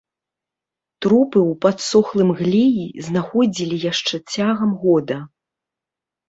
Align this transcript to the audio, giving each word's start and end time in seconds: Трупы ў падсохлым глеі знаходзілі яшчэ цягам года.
Трупы 1.05 1.39
ў 1.49 1.53
падсохлым 1.65 2.29
глеі 2.39 2.85
знаходзілі 3.09 3.77
яшчэ 3.91 4.15
цягам 4.37 4.71
года. 4.87 5.17